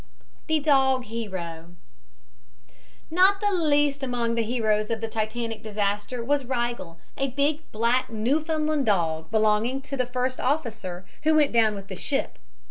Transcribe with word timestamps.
THE 0.47 0.59
DOG 0.59 1.03
HERO 1.05 1.75
Not 3.11 3.39
the 3.39 3.51
least 3.51 4.01
among 4.01 4.33
the 4.33 4.41
heroes 4.41 4.89
of 4.89 4.99
the 4.99 5.07
Titanic 5.07 5.61
disaster 5.61 6.23
was 6.25 6.43
Rigel, 6.43 6.97
a 7.19 7.27
big 7.27 7.71
black 7.71 8.09
Newfoundland 8.09 8.87
dog, 8.87 9.29
belonging 9.29 9.79
to 9.83 9.95
the 9.95 10.07
first 10.07 10.39
officer, 10.39 11.05
who 11.21 11.35
went 11.35 11.51
down 11.51 11.75
with 11.75 11.87
the 11.87 11.95
ship. 11.95 12.39